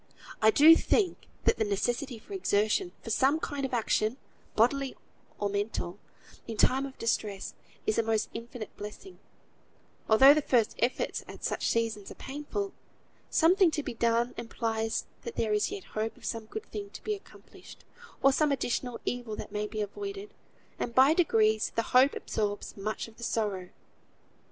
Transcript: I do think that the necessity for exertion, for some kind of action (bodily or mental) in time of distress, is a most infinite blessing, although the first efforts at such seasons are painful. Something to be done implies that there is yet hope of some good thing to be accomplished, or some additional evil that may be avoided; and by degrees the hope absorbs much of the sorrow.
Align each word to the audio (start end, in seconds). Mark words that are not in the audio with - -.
I 0.41 0.49
do 0.49 0.75
think 0.75 1.27
that 1.43 1.57
the 1.57 1.63
necessity 1.63 2.17
for 2.17 2.33
exertion, 2.33 2.91
for 3.03 3.11
some 3.11 3.39
kind 3.39 3.63
of 3.67 3.71
action 3.71 4.17
(bodily 4.55 4.97
or 5.37 5.47
mental) 5.47 5.99
in 6.47 6.57
time 6.57 6.87
of 6.87 6.97
distress, 6.97 7.53
is 7.85 7.99
a 7.99 8.01
most 8.01 8.27
infinite 8.33 8.75
blessing, 8.77 9.19
although 10.09 10.33
the 10.33 10.41
first 10.41 10.73
efforts 10.79 11.23
at 11.27 11.43
such 11.43 11.69
seasons 11.69 12.09
are 12.09 12.15
painful. 12.15 12.73
Something 13.29 13.69
to 13.69 13.83
be 13.83 13.93
done 13.93 14.33
implies 14.37 15.05
that 15.21 15.35
there 15.35 15.53
is 15.53 15.69
yet 15.69 15.83
hope 15.83 16.17
of 16.17 16.25
some 16.25 16.45
good 16.47 16.65
thing 16.71 16.89
to 16.93 17.03
be 17.03 17.13
accomplished, 17.13 17.85
or 18.23 18.33
some 18.33 18.51
additional 18.51 18.99
evil 19.05 19.35
that 19.35 19.51
may 19.51 19.67
be 19.67 19.81
avoided; 19.81 20.33
and 20.79 20.95
by 20.95 21.13
degrees 21.13 21.73
the 21.75 21.83
hope 21.93 22.15
absorbs 22.15 22.75
much 22.75 23.07
of 23.07 23.17
the 23.17 23.23
sorrow. 23.23 23.69